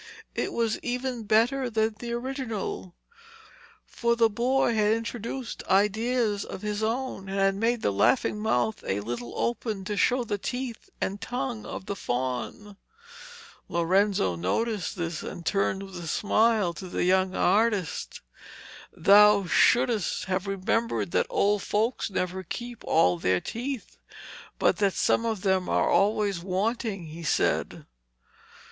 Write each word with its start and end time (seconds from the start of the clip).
It 0.33 0.51
was 0.51 0.79
even 0.79 1.25
better 1.25 1.69
than 1.69 1.95
the 1.99 2.11
original, 2.13 2.95
for 3.85 4.15
the 4.15 4.31
boy 4.31 4.73
had 4.73 4.93
introduced 4.93 5.61
ideas 5.69 6.43
of 6.43 6.63
his 6.63 6.81
own 6.81 7.29
and 7.29 7.37
had 7.37 7.53
made 7.53 7.83
the 7.83 7.91
laughing 7.91 8.39
mouth 8.39 8.83
a 8.83 9.01
little 9.01 9.31
open 9.37 9.85
to 9.85 9.95
show 9.95 10.23
the 10.23 10.39
teeth 10.39 10.89
and 10.99 11.19
the 11.21 11.25
tongue 11.27 11.67
of 11.67 11.85
the 11.85 11.95
faun. 11.95 12.77
Lorenzo 13.69 14.35
noticed 14.35 14.95
this, 14.95 15.21
and 15.21 15.45
turned 15.45 15.83
with 15.83 15.97
a 16.03 16.07
smile 16.07 16.73
to 16.73 16.87
the 16.87 17.03
young 17.03 17.35
artist. 17.35 18.21
'Thou 18.97 19.45
shouldst 19.45 20.25
have 20.25 20.47
remembered 20.47 21.11
that 21.11 21.27
old 21.29 21.61
folks 21.61 22.09
never 22.09 22.41
keep 22.41 22.83
all 22.85 23.19
their 23.19 23.39
teeth, 23.39 23.97
but 24.57 24.77
that 24.77 24.93
some 24.95 25.27
of 25.27 25.43
them 25.43 25.69
are 25.69 25.91
always 25.91 26.41
wanting,' 26.41 27.05
he 27.05 27.21
said. 27.21 27.85